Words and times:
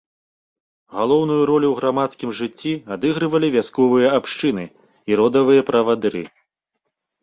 Галоўную 0.95 1.37
ролю 1.49 1.67
ў 1.71 1.75
грамадскім 1.81 2.33
жыцці 2.41 2.73
адыгрывалі 2.97 3.47
вясковыя 3.59 4.07
абшчыны 4.19 4.65
і 4.69 5.11
родавыя 5.25 5.61
правадыры. 5.73 6.23